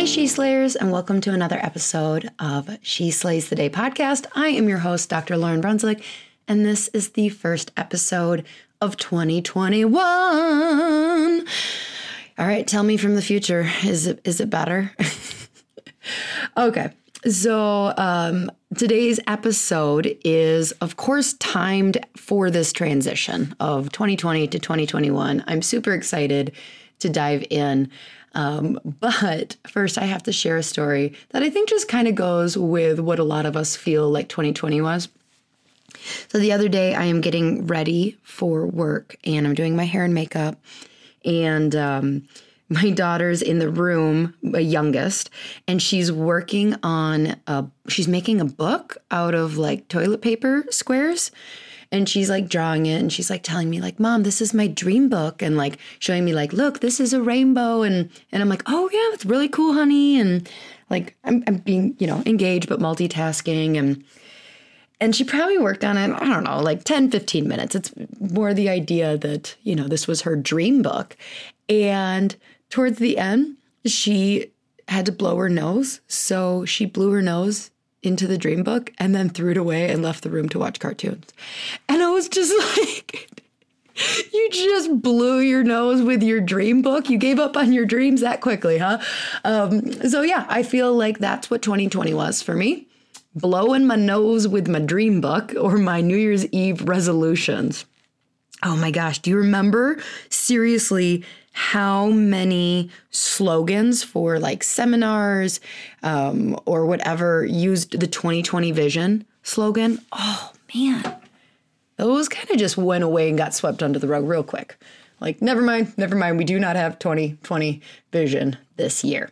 [0.00, 4.24] Hey, She Slayers, and welcome to another episode of She Slays the Day podcast.
[4.34, 5.34] I am your host, Dr.
[5.34, 6.02] Lauryn Brunswick,
[6.48, 8.46] and this is the first episode
[8.80, 10.00] of 2021.
[10.00, 11.44] All
[12.38, 14.90] right, tell me from the future, is it is it better?
[16.56, 16.92] okay.
[17.26, 25.44] So, um, today's episode is, of course, timed for this transition of 2020 to 2021.
[25.46, 26.52] I'm super excited
[27.00, 27.90] to dive in.
[28.34, 32.14] Um, but first, I have to share a story that I think just kind of
[32.14, 35.08] goes with what a lot of us feel like 2020 was.
[36.28, 40.04] So the other day, I am getting ready for work and I'm doing my hair
[40.04, 40.60] and makeup.
[41.24, 42.28] And um,
[42.68, 45.28] my daughter's in the room, my youngest,
[45.66, 51.32] and she's working on a, she's making a book out of like toilet paper squares
[51.92, 54.66] and she's like drawing it and she's like telling me like mom this is my
[54.66, 58.48] dream book and like showing me like look this is a rainbow and and i'm
[58.48, 60.48] like oh yeah that's really cool honey and
[60.88, 64.04] like i'm, I'm being you know engaged but multitasking and
[65.00, 67.74] and she probably worked on it i don't know like 10 15 minutes.
[67.74, 71.16] It's more the idea that you know this was her dream book.
[71.68, 72.36] And
[72.68, 73.56] towards the end
[73.86, 74.50] she
[74.88, 77.70] had to blow her nose so she blew her nose
[78.02, 80.80] into the dream book and then threw it away and left the room to watch
[80.80, 81.32] cartoons.
[81.88, 83.30] And I was just like,
[84.32, 87.10] you just blew your nose with your dream book.
[87.10, 88.98] You gave up on your dreams that quickly, huh?
[89.44, 92.86] Um, so, yeah, I feel like that's what 2020 was for me
[93.34, 97.86] blowing my nose with my dream book or my New Year's Eve resolutions.
[98.62, 105.60] Oh my gosh, do you remember seriously how many slogans for like seminars
[106.02, 110.00] um, or whatever used the 2020 vision slogan.
[110.12, 111.16] Oh man,
[111.96, 114.76] those kind of just went away and got swept under the rug real quick.
[115.20, 116.38] Like, never mind, never mind.
[116.38, 117.80] We do not have 2020
[118.10, 119.30] vision this year.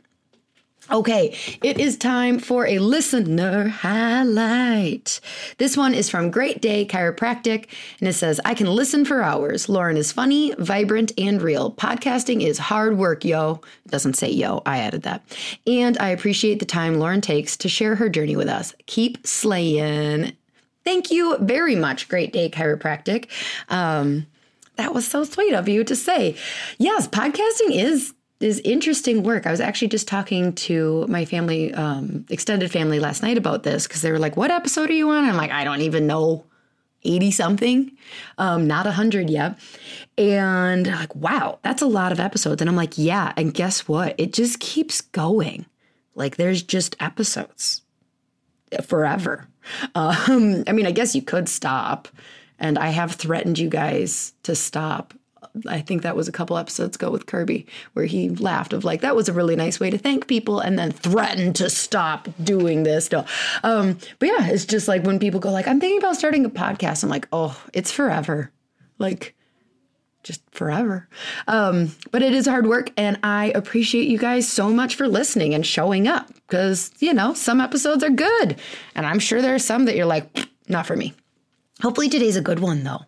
[0.91, 5.21] Okay, it is time for a listener highlight.
[5.59, 7.67] This one is from Great Day Chiropractic,
[8.01, 9.67] and it says, I can listen for hours.
[9.67, 11.73] Lauryn is funny, vibrant, and real.
[11.73, 13.61] Podcasting is hard work, yo.
[13.85, 15.23] It doesn't say yo, I added that.
[15.67, 18.75] And I appreciate the time Lauryn takes to share her journey with us.
[18.87, 20.33] Keep slaying.
[20.85, 23.29] Thank you very much, Great Day Chiropractic.
[23.69, 24.27] Um,
[24.77, 26.35] that was so sweet of you to say.
[26.79, 29.47] Yes, podcasting is is interesting work.
[29.47, 33.87] I was actually just talking to my family, um, extended family last night about this
[33.87, 35.19] because they were like, What episode are you on?
[35.19, 36.45] And I'm like, I don't even know.
[37.05, 37.93] 80 something,
[38.39, 39.59] um, not 100 yet.
[40.19, 42.61] And like, wow, that's a lot of episodes.
[42.61, 43.33] And I'm like, yeah.
[43.37, 44.17] And guess what?
[44.19, 45.67] It just keeps going.
[46.17, 47.83] Like, there's just episodes
[48.83, 49.47] forever.
[49.95, 52.09] Um, I mean, I guess you could stop.
[52.59, 55.15] And I have threatened you guys to stop
[55.67, 59.01] I think that was a couple episodes ago with Kirby, where he laughed of like
[59.01, 62.83] that was a really nice way to thank people, and then threatened to stop doing
[62.83, 63.11] this.
[63.11, 63.25] No,
[63.63, 66.51] um, but yeah, it's just like when people go like, "I'm thinking about starting a
[66.51, 68.53] podcast." I'm like, "Oh, it's forever,"
[68.99, 69.35] like
[70.23, 71.09] just forever.
[71.47, 75.55] Um, but it is hard work, and I appreciate you guys so much for listening
[75.55, 78.57] and showing up because you know some episodes are good,
[78.95, 81.15] and I'm sure there are some that you're like, not for me.
[81.81, 83.01] Hopefully today's a good one though.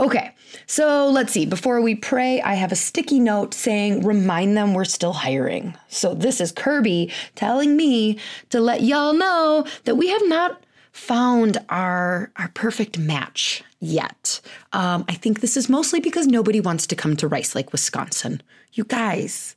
[0.00, 1.44] Okay, so let's see.
[1.44, 5.76] Before we pray, I have a sticky note saying, remind them we're still hiring.
[5.88, 8.18] So this is Kirby telling me
[8.48, 14.40] to let y'all know that we have not found our, our perfect match yet.
[14.72, 18.40] Um, I think this is mostly because nobody wants to come to Rice Lake, Wisconsin.
[18.72, 19.54] You guys,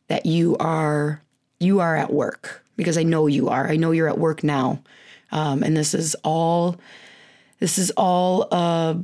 [0.09, 1.23] that you are
[1.59, 3.67] you are at work because I know you are.
[3.67, 4.83] I know you're at work now,
[5.33, 6.77] um, and this is all
[7.61, 9.03] this is all a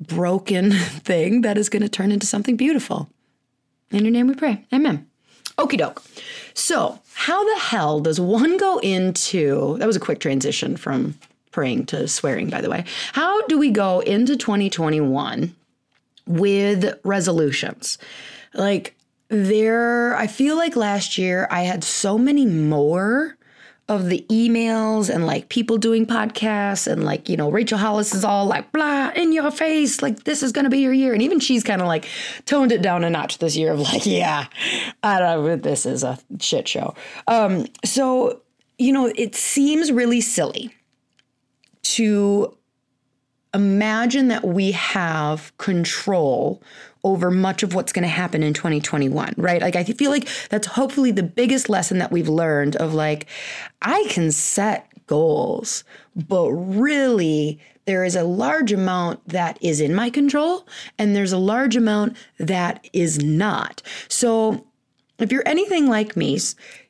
[0.00, 3.10] broken thing that is going to turn into something beautiful.
[3.90, 4.64] In your name we pray.
[4.72, 5.09] Amen.
[5.60, 6.02] Okie doke.
[6.54, 11.18] So, how the hell does one go into that was a quick transition from
[11.50, 12.84] praying to swearing, by the way.
[13.12, 15.54] How do we go into 2021
[16.26, 17.98] with resolutions?
[18.54, 18.96] Like,
[19.28, 23.36] there, I feel like last year I had so many more
[23.90, 28.24] of the emails and like people doing podcasts and like you know Rachel Hollis is
[28.24, 31.12] all like blah in your face like this is gonna be your year.
[31.12, 32.08] And even she's kind of like
[32.46, 34.46] toned it down a notch this year of like yeah
[35.02, 36.94] I don't know this is a shit show.
[37.26, 38.42] Um so
[38.78, 40.72] you know it seems really silly
[41.82, 42.56] to
[43.52, 46.62] imagine that we have control
[47.04, 49.60] over much of what's going to happen in 2021, right?
[49.60, 53.26] Like, I feel like that's hopefully the biggest lesson that we've learned of like,
[53.82, 60.10] I can set goals, but really, there is a large amount that is in my
[60.10, 60.66] control,
[60.98, 63.82] and there's a large amount that is not.
[64.08, 64.66] So,
[65.18, 66.38] if you're anything like me,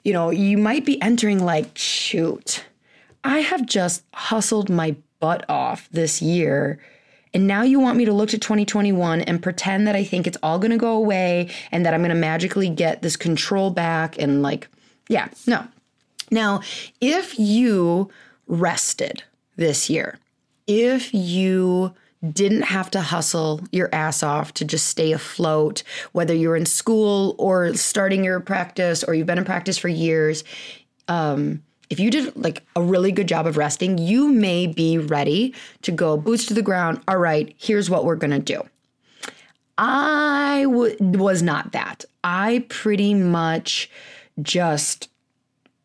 [0.05, 2.65] you know, you might be entering like, shoot,
[3.25, 6.79] I have just hustled my butt off this year.
[7.33, 10.39] And now you want me to look to 2021 and pretend that I think it's
[10.43, 14.19] all going to go away and that I'm going to magically get this control back
[14.19, 14.69] and like,
[15.09, 15.65] yeah, no.
[16.31, 16.61] Now,
[17.01, 18.11] if you
[18.47, 19.23] rested
[19.57, 20.19] this year,
[20.67, 21.93] if you
[22.33, 27.35] didn't have to hustle your ass off to just stay afloat, whether you're in school
[27.39, 30.45] or starting your practice or you've been in practice for years,
[31.09, 35.55] um, if you did like a really good job of resting, you may be ready
[35.83, 37.03] to go boots to the ground.
[37.09, 38.63] All right, here's what we're going to do.
[39.77, 42.05] I w- was not that.
[42.23, 43.91] I pretty much
[44.41, 45.09] just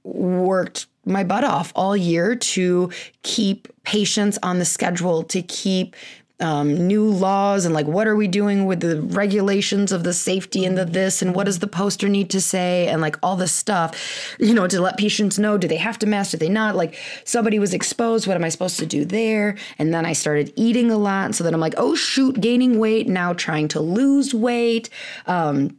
[0.04, 2.92] worked my butt off all year to
[3.24, 5.96] keep patients on the schedule, to keep
[6.40, 10.66] um, new laws and like what are we doing with the regulations of the safety
[10.66, 13.52] and the this and what does the poster need to say and like all this
[13.52, 16.76] stuff, you know, to let patients know do they have to mask, do they not?
[16.76, 19.58] Like somebody was exposed, what am I supposed to do there?
[19.80, 23.08] And then I started eating a lot, so that I'm like, oh shoot, gaining weight
[23.08, 24.90] now, trying to lose weight.
[25.28, 25.78] Um,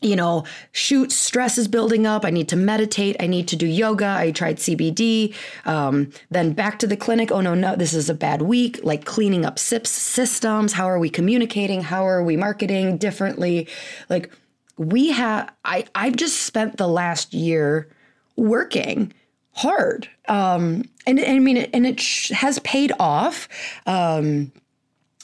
[0.00, 2.24] you know, shoot, stress is building up.
[2.24, 3.16] I need to meditate.
[3.18, 4.06] I need to do yoga.
[4.06, 5.34] I tried CBD.
[5.64, 7.32] Um, then back to the clinic.
[7.32, 8.78] Oh, no, no, this is a bad week.
[8.82, 10.72] Like cleaning up SIPS systems.
[10.74, 11.82] How are we communicating?
[11.82, 13.66] How are we marketing differently?
[14.08, 14.30] Like,
[14.76, 17.88] we have, I, I've just spent the last year
[18.36, 19.12] working
[19.50, 20.08] hard.
[20.28, 23.48] Um, and, and I mean, and it sh- has paid off.
[23.86, 24.52] Um,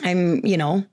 [0.03, 0.85] I'm, you know,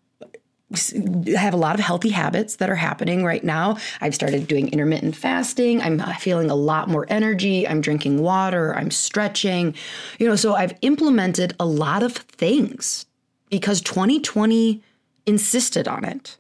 [1.36, 3.78] have a lot of healthy habits that are happening right now.
[4.00, 5.82] I've started doing intermittent fasting.
[5.82, 7.68] I'm feeling a lot more energy.
[7.68, 8.76] I'm drinking water.
[8.76, 9.76] I'm stretching.
[10.20, 13.06] You know, so I've implemented a lot of things
[13.50, 14.82] because 2020
[15.26, 16.38] insisted on it.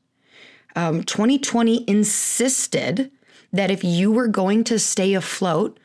[0.75, 3.11] Um, 2020 insisted
[3.51, 5.77] that if you were going to stay afloat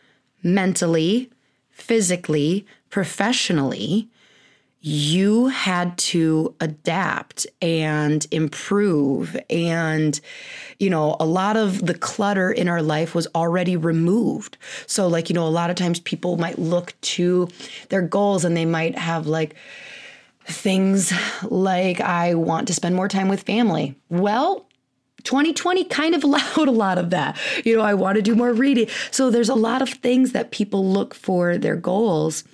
[0.43, 1.31] mentally,
[1.71, 4.09] physically, professionally,
[4.87, 10.21] you had to adapt and improve and
[10.79, 15.29] you know a lot of the clutter in our life was already removed so like
[15.29, 17.49] you know a lot of times people might look to
[17.89, 19.57] their goals and they might have like
[20.45, 21.13] things
[21.43, 24.69] like i want to spend more time with family well
[25.25, 27.37] 2020 kind of allowed a lot of that.
[27.65, 28.87] You know, I want to do more reading.
[29.11, 32.45] So there's a lot of things that people look for their goals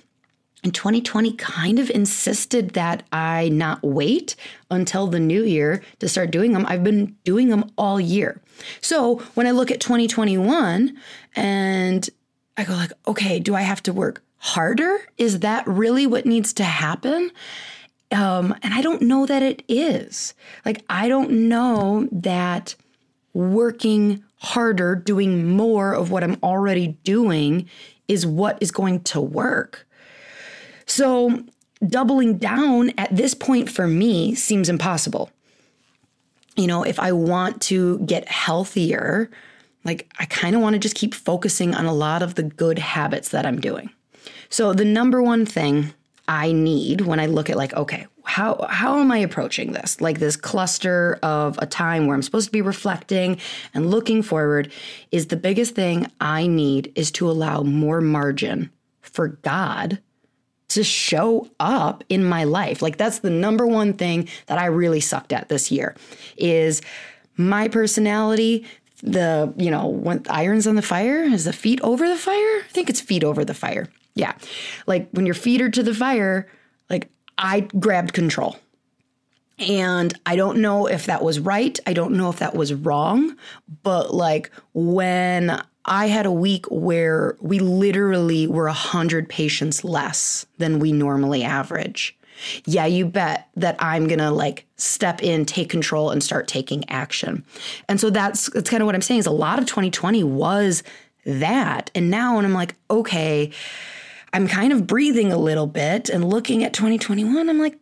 [0.63, 4.35] and 2020 kind of insisted that I not wait
[4.71, 6.65] until the new year to start doing them.
[6.67, 8.41] I've been doing them all year.
[8.81, 10.97] So when I look at 2021
[11.35, 12.09] and
[12.55, 14.99] I go like, okay, do I have to work harder?
[15.17, 17.31] Is that really what needs to happen?
[18.11, 20.33] Um, and I don't know that it is.
[20.65, 22.75] Like, I don't know that
[23.33, 27.67] working harder, doing more of what I'm already doing
[28.07, 29.87] is what is going to work.
[30.95, 31.43] So,
[31.83, 35.31] doubling down at this point for me seems impossible.
[36.55, 39.31] You know, if I want to get healthier,
[39.83, 42.77] like I kind of want to just keep focusing on a lot of the good
[42.77, 43.89] habits that I'm doing.
[44.49, 45.95] So, the number one thing
[46.27, 49.99] I need when I look at like, okay, how how am I approaching this?
[49.99, 53.39] Like this cluster of a time where I'm supposed to be reflecting
[53.73, 54.71] and looking forward
[55.09, 58.69] is the biggest thing I need is to allow more margin
[59.01, 59.97] for God
[60.69, 62.81] to show up in my life.
[62.81, 65.95] Like that's the number one thing that I really sucked at this year
[66.37, 66.81] is
[67.37, 68.65] my personality
[69.01, 72.65] the you know when irons on the fire is the feet over the fire i
[72.69, 74.33] think it's feet over the fire yeah
[74.87, 76.47] like when your feet are to the fire
[76.89, 78.55] like i grabbed control
[79.59, 81.77] and I don't know if that was right.
[81.85, 83.35] I don't know if that was wrong.
[83.83, 90.79] But like when I had a week where we literally were 100 patients less than
[90.79, 92.17] we normally average.
[92.65, 96.89] Yeah, you bet that I'm going to like step in, take control and start taking
[96.89, 97.45] action.
[97.87, 100.83] And so that's that's kind of what I'm saying is a lot of 2020 was
[101.25, 101.91] that.
[101.95, 103.51] And now when I'm like, okay,
[104.33, 107.77] I'm kind of breathing a little bit and looking at 2021, I'm like,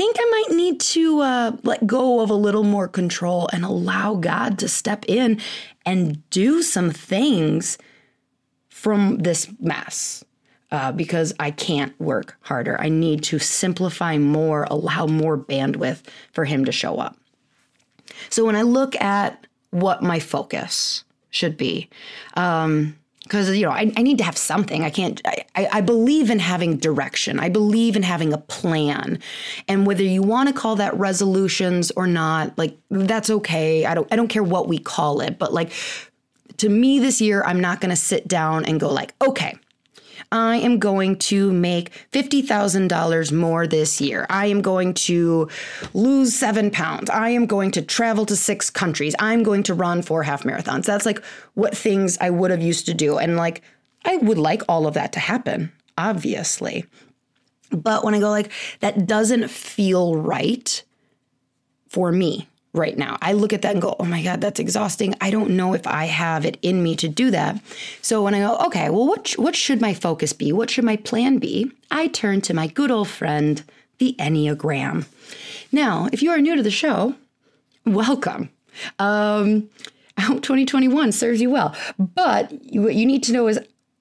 [0.00, 4.14] think I might need to uh, let go of a little more control and allow
[4.14, 5.38] God to step in
[5.84, 7.76] and do some things
[8.70, 10.24] from this mess.
[10.72, 12.80] Uh, because I can't work harder.
[12.80, 16.02] I need to simplify more, allow more bandwidth
[16.32, 17.16] for him to show up.
[18.28, 21.90] So when I look at what my focus should be,
[22.34, 22.96] um,
[23.30, 24.82] because you know I, I, need to have something.
[24.82, 27.38] I can't I, I believe in having direction.
[27.38, 29.20] I believe in having a plan.
[29.68, 33.86] And whether you want to call that resolutions or not like that's okay.
[33.86, 35.38] I don't i don't care what we call it.
[35.38, 35.72] But like
[36.56, 39.56] to me this year i'm not going to sit down and go like okay
[40.32, 44.26] I am going to make $50,000 more this year.
[44.30, 45.48] I am going to
[45.92, 47.10] lose seven pounds.
[47.10, 49.14] I am going to travel to six countries.
[49.18, 50.84] I'm going to run four half marathons.
[50.84, 51.22] That's like
[51.54, 53.18] what things I would have used to do.
[53.18, 53.62] And like,
[54.04, 56.86] I would like all of that to happen, obviously.
[57.70, 60.82] But when I go like, that doesn't feel right
[61.88, 63.18] for me right now.
[63.20, 65.14] I look at that and go, oh my God, that's exhausting.
[65.20, 67.60] I don't know if I have it in me to do that.
[68.00, 70.52] So when I go, okay, well, what, what should my focus be?
[70.52, 71.72] What should my plan be?
[71.90, 73.62] I turn to my good old friend,
[73.98, 75.06] the Enneagram.
[75.72, 77.14] Now, if you are new to the show,
[77.84, 78.50] welcome.
[78.98, 79.68] Um,
[80.16, 81.74] I hope 2021 serves you well.
[81.98, 83.58] But what you need to know is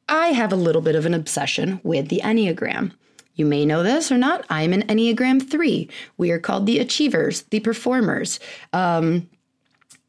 [0.08, 2.92] I have a little bit of an obsession with the Enneagram.
[3.40, 4.46] You may know this or not.
[4.50, 5.90] I'm an Enneagram 3.
[6.18, 8.38] We are called the achievers, the performers.
[8.74, 9.30] Um,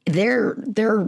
[0.04, 1.06] they're they're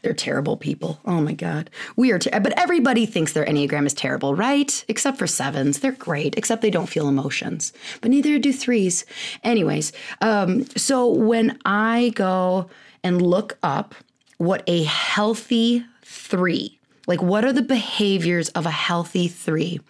[0.00, 0.98] they're terrible people.
[1.04, 1.68] Oh my god.
[1.94, 4.82] We are ter- but everybody thinks their Enneagram is terrible, right?
[4.88, 5.80] Except for sevens.
[5.80, 7.74] They're great, except they don't feel emotions.
[8.00, 9.04] But neither do threes.
[9.44, 12.70] Anyways, um, so when I go
[13.04, 13.94] and look up
[14.38, 19.80] what a healthy 3 like, what are the behaviors of a healthy three?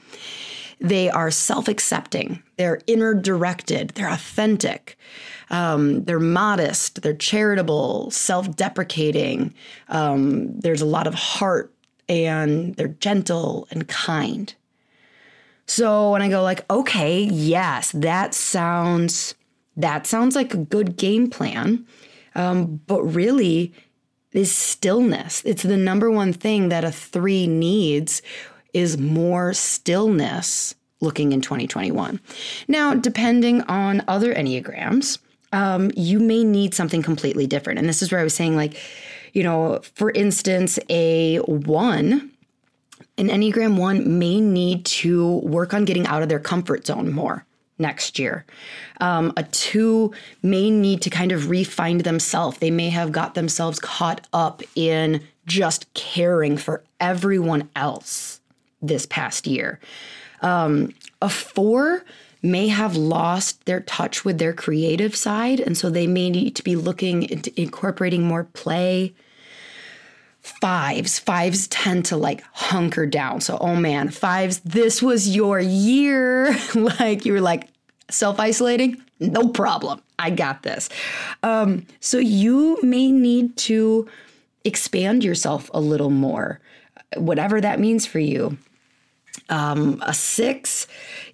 [0.80, 4.96] They are self accepting, they're inner directed, they're authentic,
[5.50, 9.54] um, they're modest, they're charitable, self deprecating.
[9.88, 11.72] Um, there's a lot of heart
[12.08, 14.54] and they're gentle and kind.
[15.66, 19.34] So when I go like, okay, yes, that sounds
[19.76, 21.86] that sounds like a good game plan,
[22.34, 23.72] um, but really
[24.32, 25.42] is stillness.
[25.44, 28.22] It's the number one thing that a three needs
[28.72, 32.20] is more stillness looking in 2021.
[32.68, 35.18] Now, depending on other Enneagrams,
[35.52, 37.78] um, you may need something completely different.
[37.78, 38.76] And this is where I was saying, like,
[39.32, 42.30] you know, for instance, a one,
[43.18, 47.44] an Enneagram one may need to work on getting out of their comfort zone more
[47.78, 48.44] next year.
[49.00, 50.12] Um, a two
[50.42, 52.58] may need to kind of refine themselves.
[52.58, 58.39] They may have got themselves caught up in just caring for everyone else
[58.82, 59.80] this past year.
[60.42, 62.04] Um, a four
[62.42, 66.64] may have lost their touch with their creative side, and so they may need to
[66.64, 69.14] be looking into incorporating more play.
[70.40, 73.42] Fives, fives tend to like hunker down.
[73.42, 76.56] So, oh man, fives, this was your year.
[76.74, 77.68] like you were like
[78.10, 80.00] self isolating, no problem.
[80.18, 80.88] I got this.
[81.42, 84.08] Um, so, you may need to
[84.64, 86.58] expand yourself a little more,
[87.16, 88.56] whatever that means for you
[89.50, 90.86] um, a six.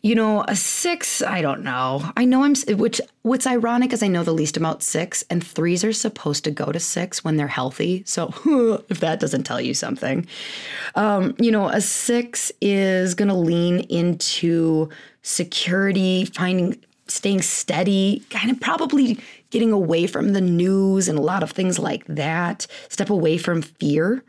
[0.02, 2.10] You know, a six, I don't know.
[2.16, 5.84] I know I'm, which, what's ironic is I know the least about six, and threes
[5.84, 8.02] are supposed to go to six when they're healthy.
[8.06, 8.32] So
[8.88, 10.26] if that doesn't tell you something,
[10.94, 14.88] um, you know, a six is going to lean into
[15.22, 19.18] security, finding, staying steady, kind of probably
[19.50, 23.62] getting away from the news and a lot of things like that, step away from
[23.62, 24.24] fear.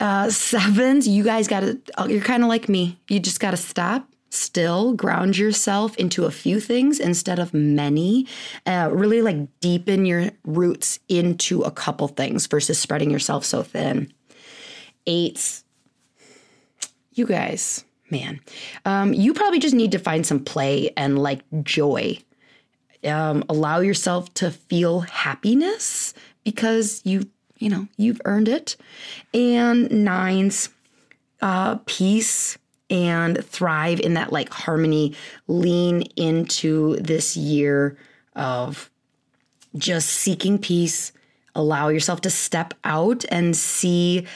[0.00, 2.98] Uh, sevens, you guys got to, uh, you're kind of like me.
[3.08, 8.26] You just got to stop, still, ground yourself into a few things instead of many.
[8.64, 14.12] Uh, really like deepen your roots into a couple things versus spreading yourself so thin.
[15.06, 15.64] Eights,
[17.12, 18.40] you guys, man,
[18.84, 22.18] um, you probably just need to find some play and like joy.
[23.04, 26.14] Um, allow yourself to feel happiness
[26.44, 28.76] because you you know, you've earned it.
[29.34, 30.68] And nines,
[31.40, 32.58] uh, peace
[32.90, 35.14] and thrive in that like harmony,
[35.46, 37.98] lean into this year
[38.34, 38.90] of
[39.76, 41.12] just seeking peace.
[41.54, 44.26] Allow yourself to step out and see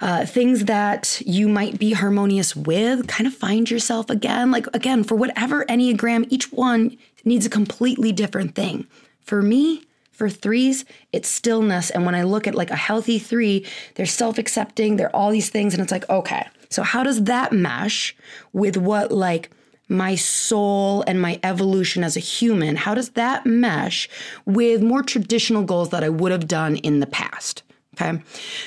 [0.00, 3.06] uh, things that you might be harmonious with.
[3.06, 4.50] Kind of find yourself again.
[4.50, 8.86] Like, again, for whatever Enneagram, each one needs a completely different thing.
[9.20, 9.82] For me,
[10.20, 11.88] for threes, it's stillness.
[11.88, 15.48] And when I look at like a healthy three, they're self accepting, they're all these
[15.48, 15.72] things.
[15.72, 18.14] And it's like, okay, so how does that mesh
[18.52, 19.48] with what like
[19.88, 24.10] my soul and my evolution as a human, how does that mesh
[24.44, 27.62] with more traditional goals that I would have done in the past?
[27.94, 28.22] Okay.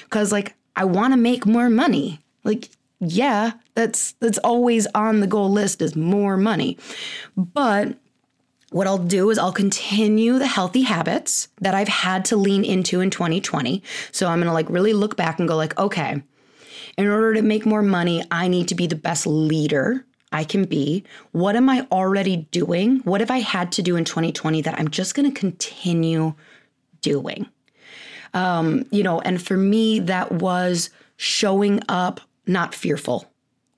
[0.09, 2.19] Cause like I want to make more money.
[2.43, 6.79] Like, yeah, that's that's always on the goal list is more money.
[7.37, 7.99] But
[8.73, 13.01] what I'll do is I'll continue the healthy habits that I've had to lean into
[13.01, 13.83] in 2020.
[14.11, 16.21] So I'm going to like really look back and go like, okay,
[16.97, 20.65] in order to make more money, I need to be the best leader I can
[20.65, 21.03] be.
[21.31, 22.99] What am I already doing?
[22.99, 26.33] What have I had to do in 2020 that I'm just going to continue
[27.01, 27.47] doing?
[28.33, 33.31] Um, you know, and for me, that was showing up not fearful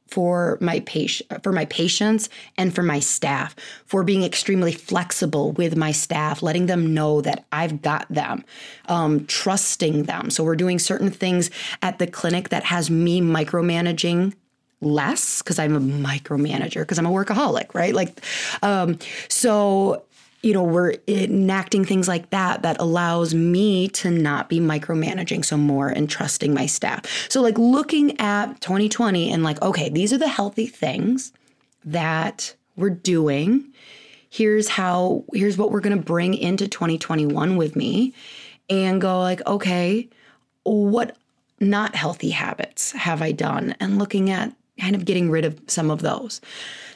[0.07, 5.75] for my patient for my patients and for my staff for being extremely flexible with
[5.75, 8.43] my staff letting them know that i've got them
[8.87, 10.29] um, trusting them.
[10.29, 11.49] So we're doing certain things
[11.81, 14.33] at the clinic that has me micromanaging
[14.81, 17.95] less because i'm a micromanager because i'm a workaholic right?
[17.95, 18.21] Like
[18.61, 20.04] um, so
[20.45, 25.57] you know, we're enacting things like that that allows me to not be micromanaging so
[25.57, 27.03] more and trusting my staff.
[27.31, 31.33] So, like looking at 2020 and like, okay, these are the healthy things
[31.83, 33.73] that we're doing.
[34.29, 38.13] Here's how, here's what we're going to bring into 2021 with me
[38.69, 40.07] and go like, okay,
[40.61, 41.17] what
[41.59, 43.75] not healthy habits have I done?
[43.79, 46.39] And looking at kind of getting rid of some of those.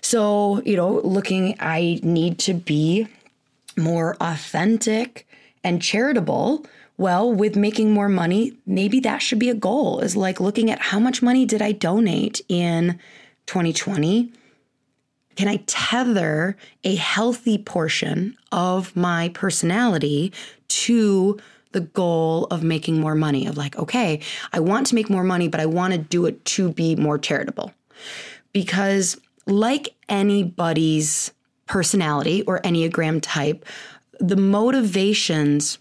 [0.02, 3.08] So, you know, looking, I need to be
[3.80, 5.28] more authentic
[5.64, 6.66] and charitable,
[6.98, 10.80] well, with making more money, maybe that should be a goal is like looking at
[10.80, 13.00] how much money did I donate in
[13.46, 14.32] 2020?
[15.36, 20.34] Can I tether a healthy portion of my personality
[20.68, 21.40] to
[21.72, 23.48] the goal of making more money?
[23.48, 24.20] Of like, okay,
[24.52, 27.18] I want to make more money, but I want to do it to be more
[27.18, 27.74] charitable.
[28.52, 31.32] Because, like anybody's
[31.70, 33.66] personality or Enneagram type,
[34.20, 35.78] the motivations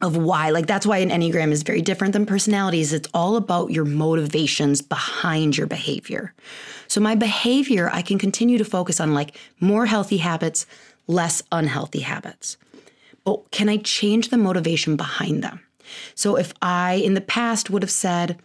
[0.00, 2.92] of why, like that's why an Enneagram is very different than personalities.
[2.92, 6.32] It's all about your motivations behind your behavior.
[6.86, 10.66] So, my behavior, I can continue to focus on like more healthy habits,
[11.08, 12.56] less unhealthy habits.
[13.24, 15.60] But can I change the motivation behind them?
[16.14, 18.38] So, if I in the past would have said,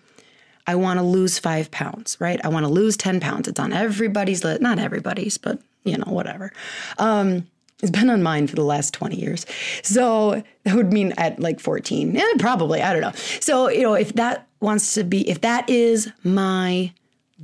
[0.65, 2.43] I want to lose five pounds, right?
[2.43, 3.47] I want to lose 10 pounds.
[3.47, 6.51] It's on everybody's list, not everybody's, but you know, whatever.
[6.97, 7.47] Um,
[7.81, 9.45] It's been on mine for the last 20 years.
[9.81, 12.15] So that would mean at like 14.
[12.15, 13.11] Eh, probably, I don't know.
[13.41, 16.93] So, you know, if that wants to be, if that is my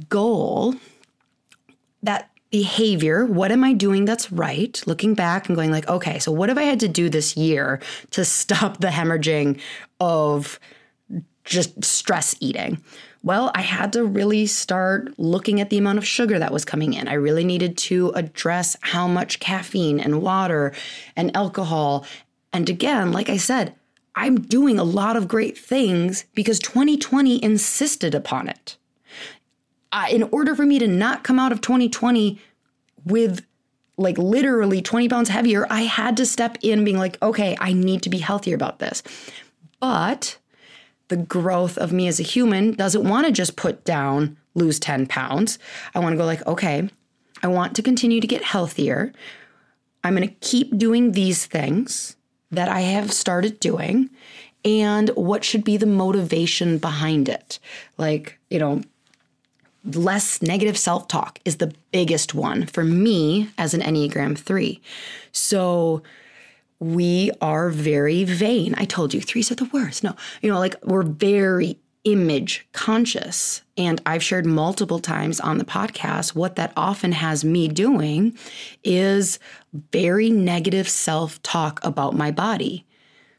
[0.08, 0.76] goal,
[2.04, 4.82] that behavior, what am I doing that's right?
[4.88, 7.82] Looking back and going like, okay, so what have I had to do this year
[8.12, 9.60] to stop the hemorrhaging
[10.00, 10.58] of
[11.50, 12.82] just stress eating?
[13.22, 16.94] Well, I had to really start looking at the amount of sugar that was coming
[16.94, 17.08] in.
[17.10, 20.74] I really needed to address how much caffeine and water
[21.18, 22.06] and alcohol.
[22.54, 23.76] And again, like I said,
[24.16, 28.78] I'm doing a lot of great things because 2020 insisted upon it.
[29.92, 32.40] Uh, in order for me to not come out of 2020
[33.06, 33.46] with
[33.98, 38.02] like literally 20 pounds heavier, I had to step in being like, okay, I need
[38.04, 39.04] to be healthier about this.
[39.80, 40.38] But
[41.10, 45.08] the growth of me as a human doesn't want to just put down, lose 10
[45.08, 45.60] pounds.
[45.94, 46.90] I want to go like, okay,
[47.44, 49.12] I want to continue to get healthier.
[50.04, 52.16] I'm going to keep doing these things
[52.52, 54.10] that I have started doing.
[54.66, 57.60] And what should be the motivation behind it?
[57.98, 58.82] Like, you know,
[59.86, 64.82] less negative self talk is the biggest one for me as an Enneagram 3.
[65.32, 66.02] So,
[66.80, 68.74] we are very vain.
[68.78, 70.04] I told you threes are the worst.
[70.04, 73.62] No, you know, like we're very image conscious.
[73.78, 78.38] And I've shared multiple times on the podcast what that often has me doing
[78.84, 79.40] is
[79.92, 82.86] very negative self talk about my body.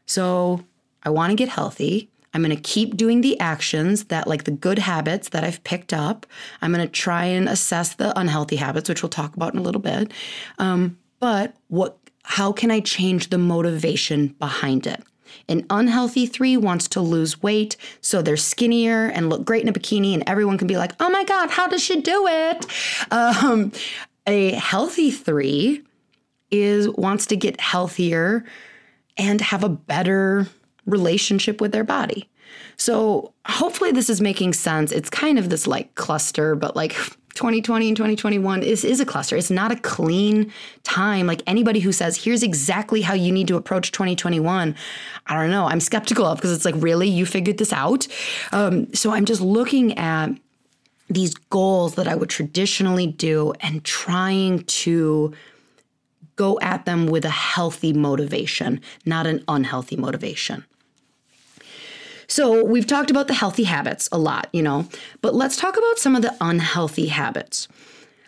[0.05, 0.63] So
[1.03, 2.09] I want to get healthy.
[2.33, 5.91] I'm going to keep doing the actions that, like the good habits that I've picked
[5.91, 6.25] up.
[6.61, 9.63] I'm going to try and assess the unhealthy habits, which we'll talk about in a
[9.63, 10.13] little bit.
[10.57, 11.97] Um, but what
[12.31, 15.03] how can I change the motivation behind it?
[15.49, 19.73] An unhealthy three wants to lose weight, so they're skinnier and look great in a
[19.73, 22.65] bikini, and everyone can be like, oh my God, how does she do it?
[23.11, 23.73] Um,
[24.25, 25.83] a healthy three
[26.51, 28.45] is wants to get healthier
[29.17, 30.47] and have a better
[30.85, 32.29] relationship with their body.
[32.77, 34.93] So hopefully this is making sense.
[34.93, 36.95] It's kind of this like cluster, but like
[37.35, 39.35] 2020 and 2021 is, is a cluster.
[39.35, 40.51] It's not a clean
[40.83, 41.27] time.
[41.27, 44.75] Like anybody who says, here's exactly how you need to approach 2021,
[45.27, 45.65] I don't know.
[45.65, 47.07] I'm skeptical of because it's like, really?
[47.07, 48.07] You figured this out?
[48.51, 50.29] Um, so I'm just looking at
[51.09, 55.33] these goals that I would traditionally do and trying to
[56.35, 60.65] go at them with a healthy motivation, not an unhealthy motivation.
[62.31, 64.87] So we've talked about the healthy habits a lot, you know,
[65.21, 67.67] but let's talk about some of the unhealthy habits.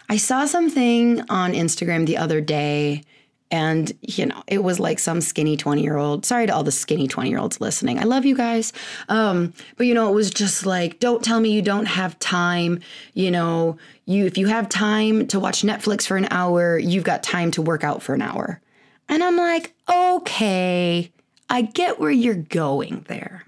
[0.09, 3.05] I saw something on Instagram the other day
[3.49, 6.25] and, you know, it was like some skinny 20 year old.
[6.25, 7.97] Sorry to all the skinny 20 year olds listening.
[7.97, 8.73] I love you guys.
[9.07, 12.81] Um, but, you know, it was just like, don't tell me you don't have time.
[13.13, 17.23] You know, you if you have time to watch Netflix for an hour, you've got
[17.23, 18.59] time to work out for an hour.
[19.07, 21.09] And I'm like, okay,
[21.49, 23.45] I get where you're going there.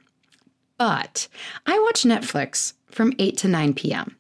[0.78, 1.28] But
[1.66, 4.18] I watch Netflix from 8 to 9 p.m.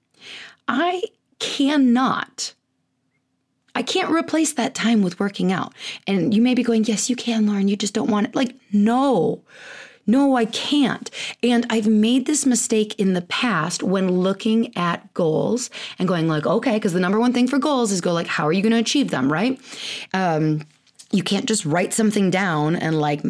[0.68, 1.04] I
[1.39, 2.54] cannot
[3.76, 5.74] I can't replace that time with working out.
[6.08, 7.68] And you may be going, Yes, you can, Lauryn.
[7.68, 8.36] You just don't want it.
[8.36, 9.44] Like, no,
[10.08, 11.10] no, I can't.
[11.44, 16.46] And I've made this mistake in the past when looking at goals and going, like,
[16.46, 18.72] okay, because the number one thing for goals is go, like, how are you going
[18.72, 19.60] to achieve them, right?
[20.13, 20.62] Um,
[21.12, 23.22] you can't just write something down and like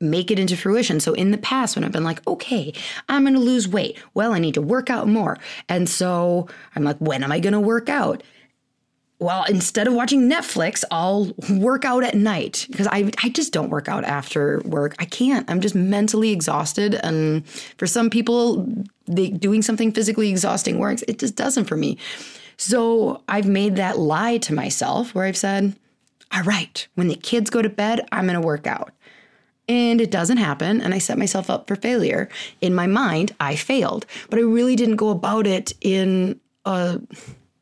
[0.00, 0.98] make it into fruition.
[0.98, 2.72] So in the past, when I've been like, okay,
[3.08, 5.38] I'm going to lose weight, well, I need to work out more.
[5.68, 8.22] And so I'm like, when am I going to work out?
[9.18, 13.68] Well, instead of watching Netflix, I'll work out at night because I, I just don't
[13.68, 14.94] work out after work.
[14.98, 15.48] I can't.
[15.50, 16.94] I'm just mentally exhausted.
[16.94, 18.66] And for some people,
[19.06, 21.04] they, doing something physically exhausting works.
[21.06, 21.98] It just doesn't for me.
[22.56, 25.76] So I've made that lie to myself where I've said,
[26.32, 28.92] all right, when the kids go to bed, I'm going to work out
[29.70, 32.28] and it doesn't happen and i set myself up for failure.
[32.60, 37.00] In my mind i failed but i really didn't go about it in a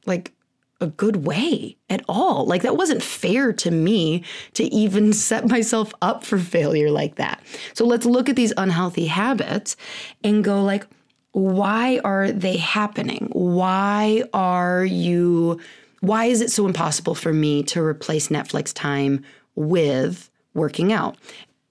[0.06, 0.32] like
[0.80, 2.46] a good way at all.
[2.46, 4.22] Like that wasn't fair to me
[4.54, 7.42] to even set myself up for failure like that.
[7.74, 9.76] So let's look at these unhealthy habits
[10.22, 10.86] and go like
[11.32, 13.28] why are they happening?
[13.32, 15.60] Why are you
[16.00, 19.24] why is it so impossible for me to replace netflix time
[19.56, 21.16] with working out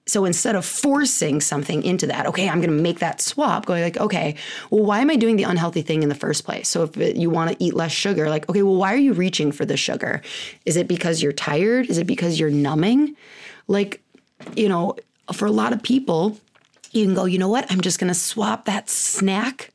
[0.08, 3.82] so instead of forcing something into that, okay, I'm going to make that swap, going
[3.82, 4.36] like, okay,
[4.70, 6.66] well, why am I doing the unhealthy thing in the first place?
[6.66, 9.12] So if it, you want to eat less sugar, like, okay, well, why are you
[9.12, 10.22] reaching for the sugar?
[10.64, 11.90] Is it because you're tired?
[11.90, 13.16] Is it because you're numbing?
[13.66, 14.00] Like,
[14.56, 14.96] you know,
[15.34, 16.38] for a lot of people,
[16.92, 17.70] you can go, you know what?
[17.70, 19.72] I'm just going to swap that snack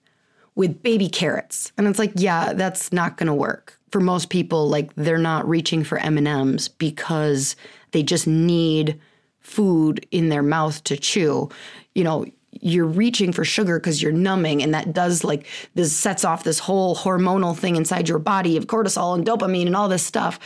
[0.56, 1.72] with baby carrots.
[1.78, 3.80] And it's like, yeah, that's not going to work.
[3.92, 7.56] For most people, like they're not reaching for M&Ms because
[7.92, 9.00] they just need
[9.44, 11.50] food in their mouth to chew.
[11.94, 12.26] You know,
[12.62, 16.60] you're reaching for sugar because you're numbing and that does like this sets off this
[16.60, 20.40] whole hormonal thing inside your body of cortisol and dopamine and all this stuff.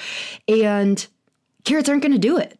[0.47, 1.05] And
[1.63, 2.59] carrots aren't going to do it.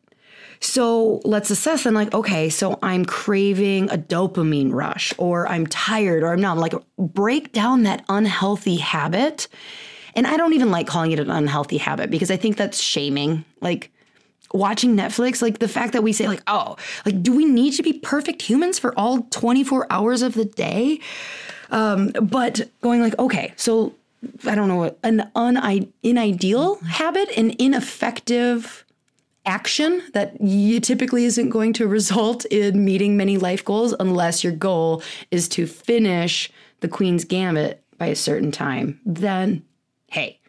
[0.59, 6.23] So let's assess and like okay so i'm craving a dopamine rush or i'm tired
[6.23, 9.47] or i'm not like break down that unhealthy habit.
[10.15, 13.45] And i don't even like calling it an unhealthy habit because i think that's shaming.
[13.61, 13.91] Like
[14.53, 17.83] watching Netflix, like the fact that we say, like, oh, like, do we need to
[17.83, 20.99] be perfect humans for all 24 hours of the day?
[21.69, 23.93] Um, but going like, okay, so
[24.45, 28.85] I don't know, an un- ideal habit, an ineffective
[29.45, 34.53] action that you typically isn't going to result in meeting many life goals unless your
[34.53, 39.63] goal is to finish the Queen's Gambit by a certain time, then
[40.11, 40.39] hey,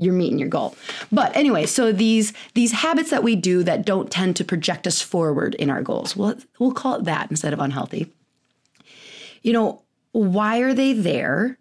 [0.00, 0.74] you're meeting your goal.
[1.12, 5.00] But anyway, so these these habits that we do that don't tend to project us
[5.00, 8.10] forward in our goals, we'll, we'll call it that instead of unhealthy.
[9.42, 9.82] You know,
[10.12, 11.58] why are they there?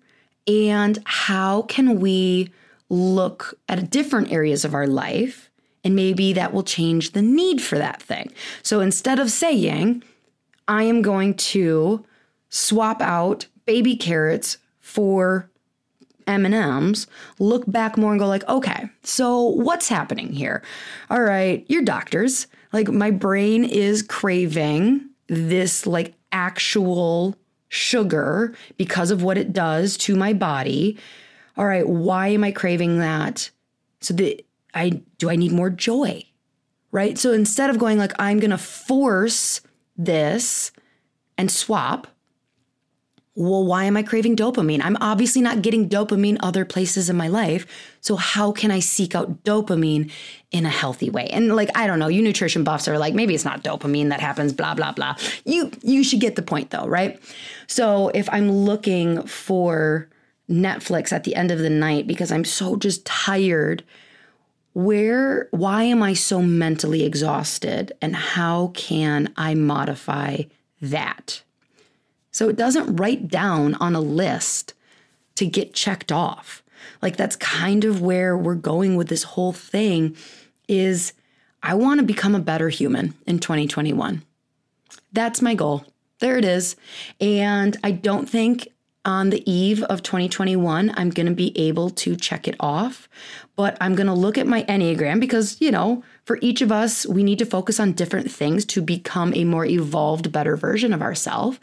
[0.47, 2.49] And how can we
[2.89, 5.49] look at different areas of our life?
[5.83, 8.31] And maybe that will change the need for that thing.
[8.63, 10.03] So instead of saying,
[10.67, 12.05] I am going to
[12.49, 15.48] swap out baby carrots for
[16.29, 17.07] M&Ms,
[17.39, 20.61] look back more and go like, "Okay, so what's happening here?"
[21.09, 22.47] All right, you're doctors.
[22.71, 27.35] Like my brain is craving this like actual
[27.69, 30.97] sugar because of what it does to my body.
[31.57, 33.49] All right, why am I craving that?
[34.01, 36.25] So that I do I need more joy?
[36.91, 37.17] Right?
[37.17, 39.61] So instead of going like I'm going to force
[39.97, 40.71] this
[41.37, 42.07] and swap,
[43.39, 44.81] well, why am I craving dopamine?
[44.83, 47.65] I'm obviously not getting dopamine other places in my life.
[48.01, 50.11] So, how can I seek out dopamine
[50.51, 51.27] in a healthy way?
[51.27, 54.19] And like, I don't know, you nutrition buffs are like, maybe it's not dopamine that
[54.19, 55.15] happens, blah, blah, blah.
[55.45, 57.17] You you should get the point though, right?
[57.65, 60.09] So if I'm looking for
[60.49, 63.85] Netflix at the end of the night because I'm so just tired,
[64.73, 67.93] where why am I so mentally exhausted?
[68.01, 70.41] And how can I modify
[70.81, 71.41] that?
[72.31, 74.73] So it doesn't write down on a list
[75.35, 76.63] to get checked off.
[77.01, 80.15] Like that's kind of where we're going with this whole thing
[80.67, 81.13] is
[81.63, 84.23] I want to become a better human in 2021.
[85.11, 85.85] That's my goal.
[86.19, 86.75] There it is.
[87.19, 88.67] And I don't think
[89.05, 93.07] on the eve of 2021 I'm going to be able to check it off,
[93.55, 97.05] but I'm going to look at my Enneagram because, you know, for each of us,
[97.05, 101.01] we need to focus on different things to become a more evolved, better version of
[101.01, 101.59] ourselves.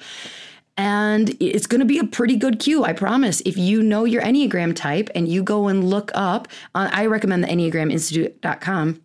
[0.77, 3.41] And it's going to be a pretty good cue, I promise.
[3.47, 7.45] If you know your Enneagram type and you go and look up, uh, I recommend
[7.45, 9.01] the EnneagramInstitute.com,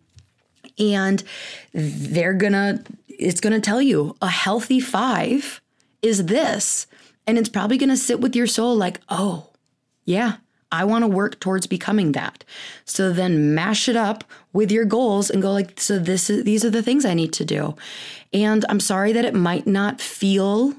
[0.78, 1.24] and
[1.72, 5.62] they're going to, it's going to tell you a healthy five
[6.02, 6.86] is this.
[7.26, 9.48] And it's probably going to sit with your soul like, oh,
[10.04, 10.36] yeah,
[10.72, 12.44] I want to work towards becoming that.
[12.84, 16.64] So then mash it up with your goals and go like, so this is, these
[16.64, 17.76] are the things I need to do.
[18.32, 20.74] And I'm sorry that it might not feel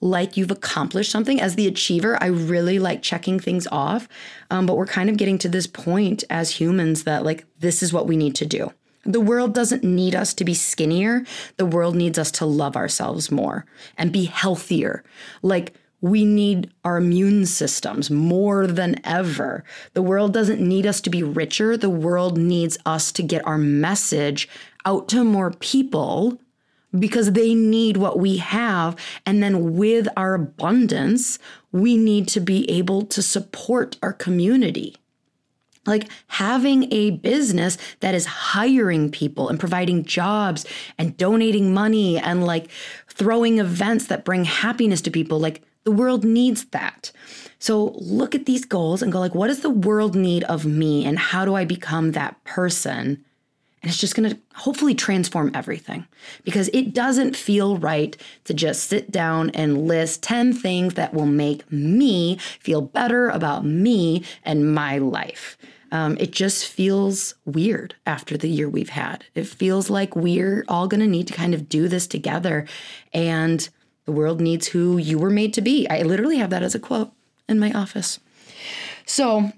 [0.00, 1.40] like you've accomplished something.
[1.40, 4.08] As the achiever, I really like checking things off.
[4.50, 7.92] Um, but we're kind of getting to this point as humans that, like, this is
[7.92, 8.72] what we need to do.
[9.04, 11.24] The world doesn't need us to be skinnier.
[11.56, 13.64] The world needs us to love ourselves more
[13.96, 15.04] and be healthier.
[15.42, 19.64] Like, we need our immune systems more than ever.
[19.92, 21.76] The world doesn't need us to be richer.
[21.76, 24.48] The world needs us to get our message
[24.86, 26.38] out to more people
[26.98, 28.96] because they need what we have.
[29.26, 31.38] And then with our abundance,
[31.72, 34.96] we need to be able to support our community.
[35.86, 40.66] Like having a business that is hiring people and providing jobs
[40.98, 42.70] and donating money and like
[43.08, 47.12] throwing events that bring happiness to people, like the world needs that.
[47.58, 51.04] So look at these goals and go like what does the world need of me
[51.06, 53.24] and how do I become that person?
[53.82, 56.06] And it's just going to hopefully transform everything
[56.44, 58.14] because it doesn't feel right
[58.44, 63.64] to just sit down and list 10 things that will make me feel better about
[63.64, 65.56] me and my life.
[65.92, 69.24] Um, it just feels weird after the year we've had.
[69.34, 72.66] It feels like we're all going to need to kind of do this together.
[73.12, 73.68] And
[74.04, 75.88] the world needs who you were made to be.
[75.88, 77.12] I literally have that as a quote
[77.48, 78.20] in my office.
[79.04, 79.52] So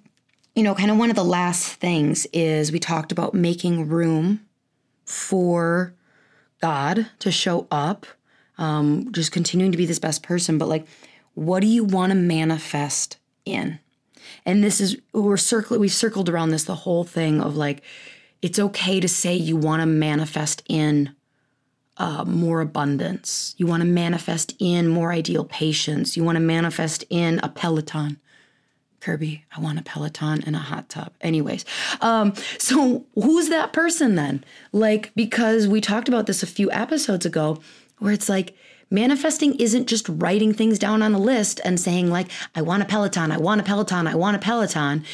[0.55, 4.47] you know, kind of one of the last things is we talked about making room
[5.05, 5.95] for
[6.61, 8.07] God to show up,
[8.59, 10.59] um, just continuing to be this best person.
[10.59, 10.87] But like,
[11.35, 13.81] what do you want to manifest in?
[14.45, 17.83] And this is we're circling we've circled around this the whole thing of like
[18.43, 21.15] It's okay to say you want to manifest in
[21.97, 23.55] uh, more abundance.
[23.57, 26.17] You want to manifest in more ideal patients.
[26.17, 28.19] You want to manifest in a Peloton.
[29.03, 31.12] Kirby, I want a Peloton and a hot tub.
[31.21, 31.65] Anyways,
[32.01, 34.45] um, so who's that person then?
[34.71, 37.61] Like, because we talked about this a few episodes ago,
[37.99, 38.55] where it's like
[38.91, 42.87] manifesting isn't just writing things down on a list and saying, like, I want a
[42.87, 45.05] Peloton, I want a Peloton, I want a Peloton.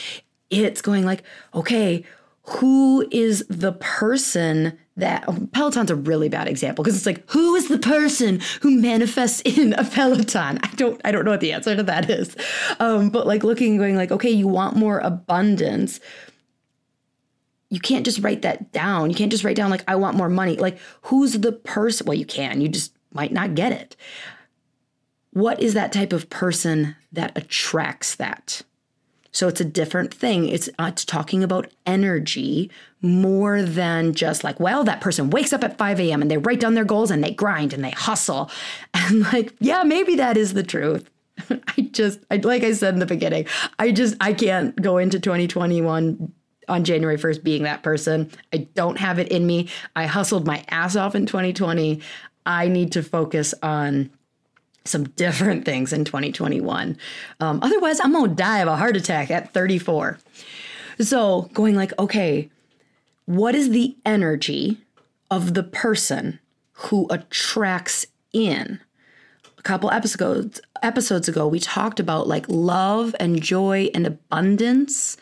[0.51, 1.23] It's going like,
[1.55, 2.05] okay,
[2.49, 7.55] who is the person that oh, Peloton's a really bad example because it's like who
[7.55, 10.59] is the person who manifests in a Peloton?
[10.63, 12.35] I don't I don't know what the answer to that is.
[12.81, 16.01] Um, but like looking and going like okay, you want more abundance.
[17.71, 19.11] You can't just write that down.
[19.11, 20.57] You can't just write down like I want more money.
[20.57, 22.07] Like who's the person?
[22.07, 22.61] Well, you can.
[22.61, 23.95] You just might not get it.
[25.33, 28.63] What is that type of person that attracts that?
[29.33, 30.49] So it's a different thing.
[30.49, 35.63] It's uh, it's talking about energy more than just like, well, that person wakes up
[35.63, 36.23] at 5 a.m.
[36.23, 38.51] and they write down their goals and they grind and they hustle.
[38.95, 41.09] And like, yeah, maybe that is the truth.
[41.51, 43.47] I just, I, like I said in the beginning,
[43.79, 46.33] I just, I can't go into 2021
[46.69, 48.31] on January 1st being that person.
[48.53, 49.69] I don't have it in me.
[49.97, 52.01] I hustled my ass off in 2020.
[52.45, 54.11] I need to focus on
[54.85, 56.97] some different things in 2021.
[57.41, 60.19] Um, otherwise, I'm gonna die of a heart attack at 34.
[61.01, 62.51] So, going like, okay,
[63.27, 64.79] what is the energy
[65.31, 66.41] of the person
[66.73, 68.81] who attracts in?
[69.59, 75.17] A couple episodes episodes ago, we talked about like love and joy and abundance.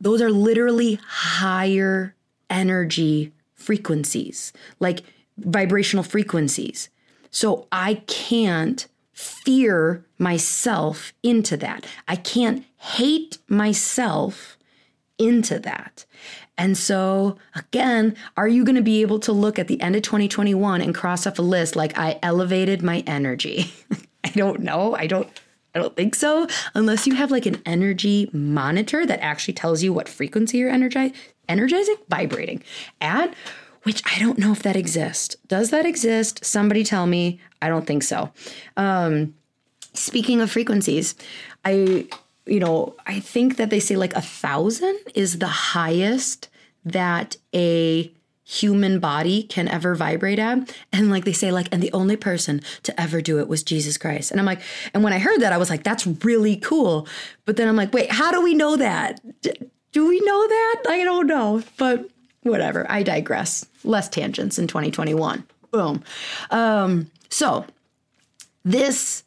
[0.00, 2.14] Those are literally higher
[2.50, 5.02] energy frequencies, like
[5.38, 6.88] vibrational frequencies.
[7.32, 11.84] So I can't fear myself into that.
[12.06, 14.56] I can't hate myself
[15.18, 16.04] into that.
[16.58, 20.02] And so, again, are you going to be able to look at the end of
[20.02, 23.72] 2021 and cross off a list like I elevated my energy?
[24.24, 24.94] I don't know.
[24.94, 25.28] I don't
[25.74, 29.92] I don't think so unless you have like an energy monitor that actually tells you
[29.92, 31.16] what frequency you're energizing,
[31.48, 32.62] energizing, vibrating
[33.00, 33.34] at
[33.82, 35.36] which I don't know if that exists.
[35.46, 36.44] Does that exist?
[36.44, 37.40] Somebody tell me.
[37.60, 38.32] I don't think so.
[38.76, 39.34] Um,
[39.94, 41.14] speaking of frequencies,
[41.64, 42.06] I,
[42.46, 46.48] you know, I think that they say like a thousand is the highest
[46.84, 48.12] that a
[48.44, 50.76] human body can ever vibrate at.
[50.92, 53.96] And like they say, like, and the only person to ever do it was Jesus
[53.96, 54.30] Christ.
[54.30, 54.60] And I'm like,
[54.92, 57.06] and when I heard that, I was like, that's really cool.
[57.44, 59.20] But then I'm like, wait, how do we know that?
[59.92, 60.82] Do we know that?
[60.88, 61.62] I don't know.
[61.76, 62.10] But
[62.42, 62.86] whatever.
[62.90, 63.66] I digress.
[63.84, 65.44] Less tangents in 2021.
[65.70, 66.02] Boom.
[66.50, 67.64] Um, so
[68.64, 69.24] this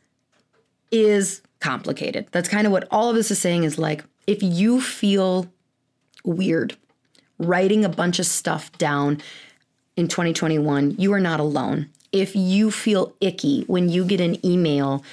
[0.91, 2.27] is complicated.
[2.31, 5.47] That's kind of what all of this is saying is like, if you feel
[6.23, 6.75] weird
[7.37, 9.21] writing a bunch of stuff down
[9.95, 11.89] in 2021, you are not alone.
[12.11, 15.03] If you feel icky when you get an email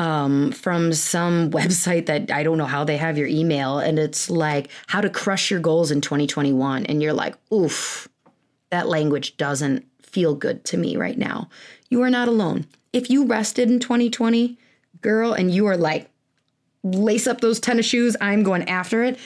[0.00, 4.30] um, from some website that I don't know how they have your email, and it's
[4.30, 6.86] like how to crush your goals in 2021.
[6.86, 8.08] And you're like, oof,
[8.70, 11.48] that language doesn't feel good to me right now.
[11.90, 12.66] You are not alone.
[12.92, 14.58] If you rested in 2020,
[15.02, 16.10] girl, and you are like,
[16.82, 19.18] lace up those tennis shoes, I'm going after it.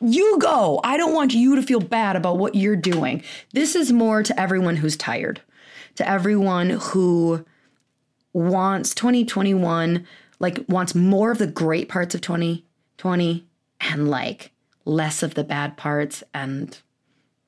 [0.00, 0.80] You go.
[0.82, 3.22] I don't want you to feel bad about what you're doing.
[3.52, 5.40] This is more to everyone who's tired,
[5.94, 7.44] to everyone who
[8.32, 10.06] wants 2021
[10.38, 13.46] like wants more of the great parts of 2020
[13.80, 14.50] and like
[14.84, 16.78] less of the bad parts and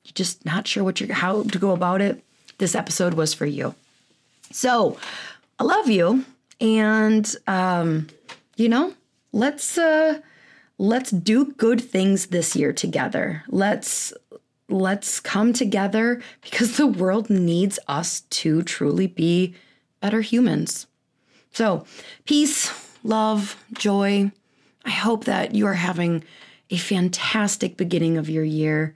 [0.03, 2.23] you're just not sure what you're how to go about it.
[2.57, 3.75] This episode was for you.
[4.51, 4.97] So
[5.59, 6.25] i love you
[6.59, 8.07] and um
[8.57, 8.93] you know
[9.31, 10.19] let's uh
[10.77, 13.43] let's do good things this year together.
[13.47, 14.13] Let's
[14.69, 19.55] let's come together because the world needs us to truly be
[20.05, 20.85] better humans.
[21.51, 21.83] So,
[22.25, 22.71] peace,
[23.03, 24.31] love, joy.
[24.85, 26.23] I hope that you are having
[26.69, 28.93] a fantastic beginning of your year.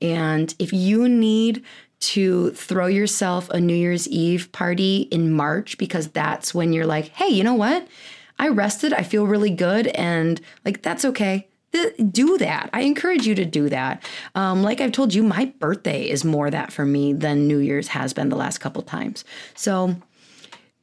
[0.00, 1.64] And if you need
[2.12, 7.08] to throw yourself a New Year's Eve party in March because that's when you're like,
[7.08, 7.88] hey, you know what?
[8.38, 11.48] I rested, I feel really good, and like that's okay.
[11.72, 12.70] Do that.
[12.72, 14.04] I encourage you to do that.
[14.36, 17.88] Um, like I've told you, my birthday is more that for me than New Year's
[17.88, 19.24] has been the last couple times.
[19.56, 19.96] So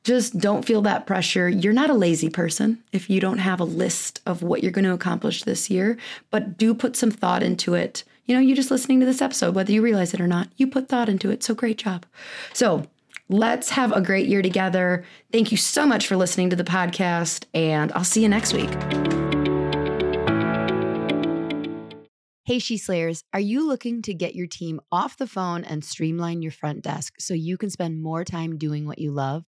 [0.03, 1.49] just don't feel that pressure.
[1.49, 4.85] You're not a lazy person if you don't have a list of what you're going
[4.85, 5.97] to accomplish this year,
[6.31, 8.03] but do put some thought into it.
[8.25, 10.67] You know, you're just listening to this episode, whether you realize it or not, you
[10.67, 11.43] put thought into it.
[11.43, 12.05] So great job.
[12.53, 12.85] So
[13.27, 15.03] let's have a great year together.
[15.31, 18.69] Thank you so much for listening to the podcast, and I'll see you next week.
[22.45, 26.41] Hey, She Slayers, are you looking to get your team off the phone and streamline
[26.41, 29.43] your front desk so you can spend more time doing what you love?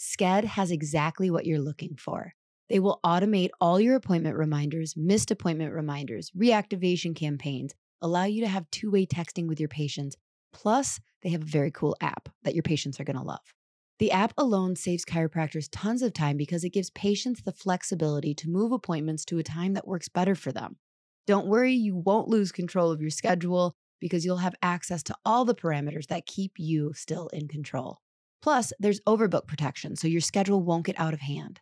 [0.00, 2.32] Sked has exactly what you're looking for.
[2.70, 8.48] They will automate all your appointment reminders, missed appointment reminders, reactivation campaigns, allow you to
[8.48, 10.16] have two way texting with your patients.
[10.54, 13.52] Plus, they have a very cool app that your patients are going to love.
[13.98, 18.48] The app alone saves chiropractors tons of time because it gives patients the flexibility to
[18.48, 20.78] move appointments to a time that works better for them.
[21.26, 25.44] Don't worry, you won't lose control of your schedule because you'll have access to all
[25.44, 27.98] the parameters that keep you still in control.
[28.42, 31.60] Plus, there's overbook protection, so your schedule won't get out of hand.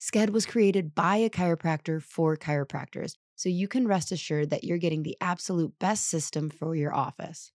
[0.00, 4.78] Sked was created by a chiropractor for chiropractors, so you can rest assured that you're
[4.78, 7.52] getting the absolute best system for your office.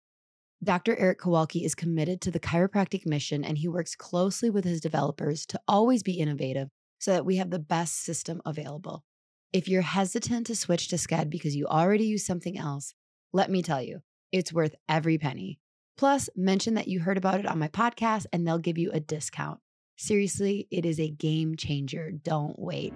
[0.64, 0.98] Dr.
[0.98, 5.46] Eric Kowalke is committed to the chiropractic mission and he works closely with his developers
[5.48, 6.70] to always be innovative
[7.00, 9.04] so that we have the best system available.
[9.54, 12.94] If you're hesitant to switch to Sked because you already use something else,
[13.32, 14.00] let me tell you,
[14.32, 15.60] it's worth every penny.
[15.98, 19.00] Plus, mention that you heard about it on my podcast and they'll give you a
[19.00, 19.60] discount.
[19.98, 22.12] Seriously, it is a game changer.
[22.12, 22.94] Don't wait.